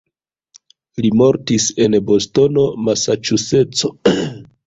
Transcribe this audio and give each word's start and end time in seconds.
Li 1.05 1.09
mortis 1.19 1.67
en 1.85 1.97
Bostono, 2.09 2.63
Masaĉuseco. 2.87 3.93